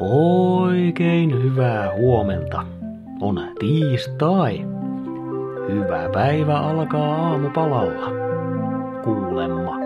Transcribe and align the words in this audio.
Oikein 0.00 1.42
hyvää 1.42 1.92
huomenta. 1.96 2.66
On 3.20 3.40
tiistai. 3.58 4.58
Hyvä 5.68 6.08
päivä 6.12 6.58
alkaa 6.58 7.28
aamupalalla. 7.28 8.10
Kuulemma. 9.04 9.76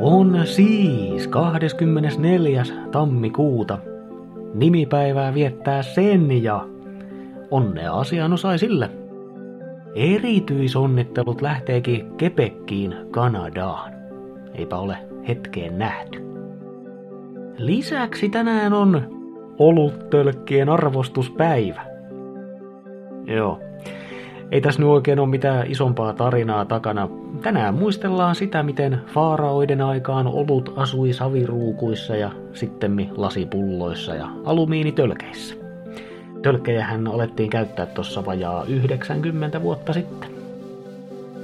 On 0.00 0.40
siis 0.44 1.28
24. 1.28 2.64
tammikuuta. 2.90 3.78
Nimipäivää 4.54 5.34
viettää 5.34 5.82
sen 5.82 6.42
ja 6.42 6.66
onnea 7.50 7.92
asianosaisille. 7.92 8.90
Erityisonnittelut 9.94 11.42
lähteekin 11.42 12.16
Kepekkiin 12.16 12.94
Kanadaan. 13.10 13.92
Eipä 14.54 14.76
ole 14.76 15.09
hetkeen 15.28 15.78
nähty. 15.78 16.22
Lisäksi 17.56 18.28
tänään 18.28 18.72
on 18.72 19.20
oluttölkkien 19.58 20.68
arvostuspäivä. 20.68 21.82
Joo. 23.26 23.60
Ei 24.50 24.60
tässä 24.60 24.80
nyt 24.80 24.88
oikein 24.90 25.18
ole 25.18 25.28
mitään 25.28 25.70
isompaa 25.70 26.12
tarinaa 26.12 26.64
takana. 26.64 27.08
Tänään 27.42 27.74
muistellaan 27.74 28.34
sitä, 28.34 28.62
miten 28.62 29.00
faaraoiden 29.06 29.80
aikaan 29.80 30.26
olut 30.26 30.72
asui 30.76 31.12
saviruukuissa 31.12 32.16
ja 32.16 32.30
sittemmin 32.52 33.10
lasipulloissa 33.16 34.14
ja 34.14 34.28
alumiinitölkeissä. 34.44 35.54
Tölkkejähän 36.42 37.06
alettiin 37.06 37.50
käyttää 37.50 37.86
tuossa 37.86 38.26
vajaa 38.26 38.64
90 38.64 39.62
vuotta 39.62 39.92
sitten. 39.92 40.39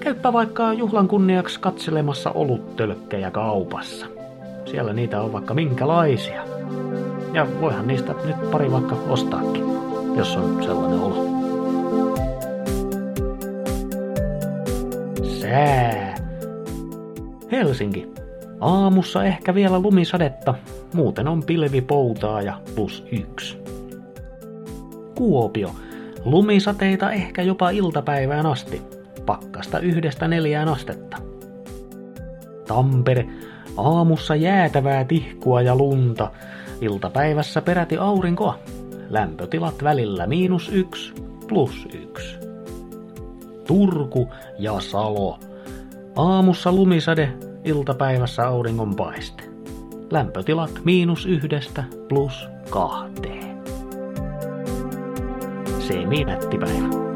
Käyppä 0.07 0.33
vaikka 0.33 0.73
juhlan 0.73 1.09
kunniaksi 1.09 1.61
katselemassa 1.61 2.31
oluttölkkejä 2.31 3.31
kaupassa. 3.31 4.07
Siellä 4.65 4.93
niitä 4.93 5.23
on 5.23 5.33
vaikka 5.33 5.55
minkälaisia. 5.55 6.45
Ja 7.33 7.47
voihan 7.61 7.87
niistä 7.87 8.15
nyt 8.25 8.51
pari 8.51 8.71
vaikka 8.71 8.97
ostaakin, 9.09 9.65
jos 10.17 10.37
on 10.37 10.65
sellainen 10.65 11.01
olo. 11.01 11.27
Sää. 15.41 16.15
Helsinki. 17.53 18.09
Aamussa 18.61 19.25
ehkä 19.25 19.55
vielä 19.55 19.79
lumisadetta, 19.79 20.55
muuten 20.95 21.29
on 21.29 21.43
pilvipoutaa 21.43 22.43
ja 22.43 22.61
plus 22.75 23.05
yksi. 23.13 23.59
Kuopio. 25.15 25.71
Lumisateita 26.25 27.13
ehkä 27.13 27.43
jopa 27.43 27.71
iltapäivään 27.71 28.47
asti. 28.47 28.96
Pakkasta 29.27 29.79
yhdestä 29.79 30.29
neljään 30.29 30.69
astetta. 30.69 31.17
Tampere. 32.67 33.27
Aamussa 33.77 34.35
jäätävää 34.35 35.05
tihkua 35.05 35.63
ja 35.63 35.77
lunta. 35.77 36.31
Iltapäivässä 36.81 37.63
peräti 37.63 37.97
aurinkoa. 37.97 38.59
Lämpötilat 39.11 39.83
välillä 39.83 40.27
miinus 40.27 40.71
yksi, 40.73 41.15
plus 41.49 41.89
yksi. 41.95 42.39
Turku 43.67 44.29
ja 44.59 44.81
Salo. 44.81 45.39
Aamussa 46.17 46.73
lumisade, 46.73 47.33
iltapäivässä 47.65 48.47
auringonpaiste. 48.47 49.43
Lämpötilat 50.11 50.81
miinus 50.85 51.27
yhdestä 51.27 51.85
plus 52.09 52.49
kahteen. 52.71 53.63
Semi-nättipäivä. 55.79 57.16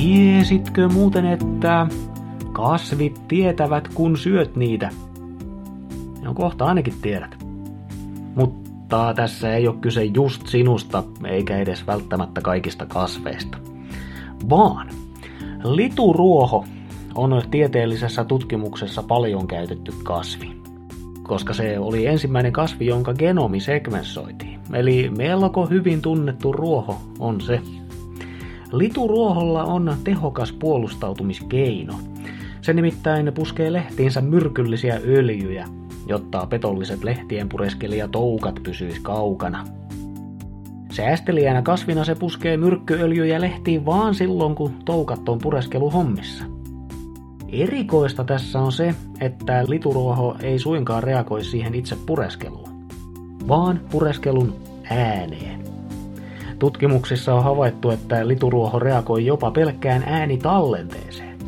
Tiesitkö 0.00 0.88
muuten, 0.88 1.26
että 1.26 1.86
kasvit 2.52 3.28
tietävät 3.28 3.88
kun 3.88 4.16
syöt 4.16 4.56
niitä? 4.56 4.90
No 6.22 6.34
kohta 6.34 6.64
ainakin 6.64 6.94
tiedät. 7.02 7.44
Mutta 8.34 9.14
tässä 9.14 9.54
ei 9.54 9.68
ole 9.68 9.76
kyse 9.80 10.04
just 10.04 10.46
sinusta, 10.46 11.04
eikä 11.24 11.58
edes 11.58 11.86
välttämättä 11.86 12.40
kaikista 12.40 12.86
kasveista. 12.86 13.58
Vaan 14.50 14.88
lituruoho 15.64 16.64
on 17.14 17.42
tieteellisessä 17.50 18.24
tutkimuksessa 18.24 19.02
paljon 19.02 19.46
käytetty 19.46 19.92
kasvi, 20.02 20.56
koska 21.22 21.52
se 21.54 21.78
oli 21.78 22.06
ensimmäinen 22.06 22.52
kasvi, 22.52 22.86
jonka 22.86 23.14
genomi 23.14 23.60
segmensoitiin. 23.60 24.60
Eli 24.72 25.10
melko 25.16 25.66
hyvin 25.66 26.02
tunnettu 26.02 26.52
ruoho 26.52 26.96
on 27.18 27.40
se. 27.40 27.60
Lituruoholla 28.72 29.64
on 29.64 29.96
tehokas 30.04 30.52
puolustautumiskeino. 30.52 31.94
Se 32.60 32.72
nimittäin 32.72 33.32
puskee 33.34 33.72
lehtiinsä 33.72 34.20
myrkyllisiä 34.20 35.00
öljyjä, 35.04 35.68
jotta 36.06 36.46
petolliset 36.46 37.04
lehtien 37.04 37.48
toukat 38.08 38.60
pysyis 38.62 39.00
kaukana. 39.00 39.66
Säästelijänä 40.92 41.62
kasvina 41.62 42.04
se 42.04 42.14
puskee 42.14 42.56
myrkkyöljyjä 42.56 43.40
lehtiin 43.40 43.86
vaan 43.86 44.14
silloin, 44.14 44.54
kun 44.54 44.74
toukat 44.84 45.28
on 45.28 45.38
pureskelu 45.38 45.90
hommissa. 45.90 46.44
Erikoista 47.48 48.24
tässä 48.24 48.60
on 48.60 48.72
se, 48.72 48.94
että 49.20 49.64
lituruoho 49.68 50.36
ei 50.42 50.58
suinkaan 50.58 51.02
reagoi 51.02 51.44
siihen 51.44 51.74
itse 51.74 51.96
pureskeluun, 52.06 52.68
vaan 53.48 53.80
pureskelun 53.90 54.54
ääneen. 54.90 55.69
Tutkimuksissa 56.60 57.34
on 57.34 57.44
havaittu, 57.44 57.90
että 57.90 58.28
lituruoho 58.28 58.78
reagoi 58.78 59.26
jopa 59.26 59.50
pelkkään 59.50 60.02
äänitallenteeseen. 60.06 61.38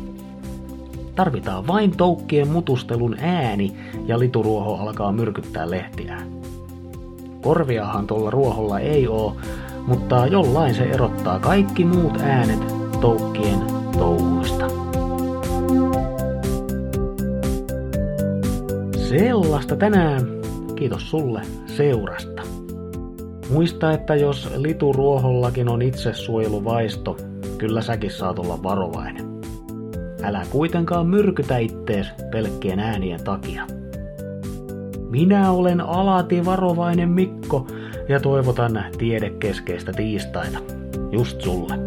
Tarvitaan 1.15 1.67
vain 1.67 1.97
toukkien 1.97 2.47
mutustelun 2.47 3.15
ääni 3.19 3.73
ja 4.05 4.19
lituruoho 4.19 4.75
alkaa 4.75 5.11
myrkyttää 5.11 5.69
lehtiään. 5.69 6.27
Korviahan 7.41 8.07
tuolla 8.07 8.29
ruoholla 8.29 8.79
ei 8.79 9.07
oo, 9.07 9.35
mutta 9.87 10.27
jollain 10.27 10.75
se 10.75 10.83
erottaa 10.83 11.39
kaikki 11.39 11.85
muut 11.85 12.17
äänet 12.21 12.59
toukkien 13.01 13.59
touhuista. 13.97 14.67
Sellaista 19.09 19.75
tänään. 19.75 20.21
Kiitos 20.75 21.09
sulle 21.09 21.41
seurasta. 21.65 22.62
Muista, 23.53 23.91
että 23.91 24.15
jos 24.15 24.49
lituruohollakin 24.55 25.69
on 25.69 25.81
itsesuojeluvaisto, 25.81 27.17
kyllä 27.57 27.81
säkin 27.81 28.11
saat 28.11 28.39
olla 28.39 28.63
varovainen. 28.63 29.25
Älä 30.23 30.45
kuitenkaan 30.49 31.07
myrkytä 31.07 31.57
ittees 31.57 32.07
pelkkien 32.31 32.79
äänien 32.79 33.23
takia. 33.23 33.67
Minä 35.09 35.51
olen 35.51 35.81
alati 35.81 36.45
varovainen 36.45 37.09
Mikko 37.09 37.67
ja 38.09 38.19
toivotan 38.19 38.85
tiedekeskeistä 38.97 39.91
tiistaita. 39.91 40.59
Just 41.11 41.41
sulle. 41.41 41.82